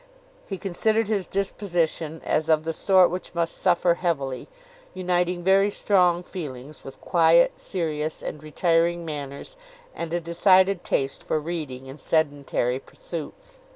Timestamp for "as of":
2.25-2.63